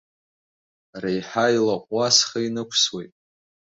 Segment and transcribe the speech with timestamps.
[1.01, 3.13] Реиҳа илаҟәуа схы инықәсуеит.